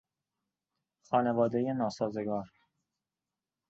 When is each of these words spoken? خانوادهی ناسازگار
خانوادهی 1.09 1.73
ناسازگار 1.73 2.47